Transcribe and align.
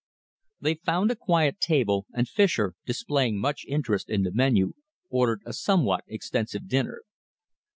They 0.59 0.73
found 0.83 1.11
a 1.11 1.15
quiet 1.15 1.59
table, 1.59 2.07
and 2.11 2.27
Fischer, 2.27 2.73
displaying 2.87 3.37
much 3.37 3.65
interest 3.67 4.09
in 4.09 4.23
the 4.23 4.31
menu, 4.31 4.73
ordered 5.11 5.43
a 5.45 5.53
somewhat 5.53 6.05
extensive 6.07 6.67
dinner. 6.67 7.03